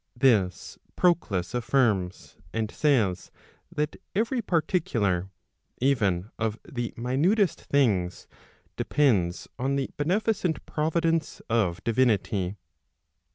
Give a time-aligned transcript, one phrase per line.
[0.17, 3.29] This Proclus affirms, and says
[3.71, 5.29] that every particular,
[5.79, 8.25] even of the minutest things,
[8.77, 12.57] depends on the beneficent providence of divinity.